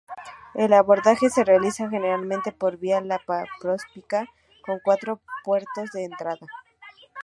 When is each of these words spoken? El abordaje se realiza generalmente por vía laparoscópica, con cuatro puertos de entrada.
El 0.55 0.73
abordaje 0.73 1.29
se 1.29 1.43
realiza 1.43 1.87
generalmente 1.87 2.51
por 2.51 2.77
vía 2.77 3.01
laparoscópica, 3.01 4.27
con 4.65 4.79
cuatro 4.83 5.19
puertos 5.43 5.91
de 5.93 6.05
entrada. 6.05 6.47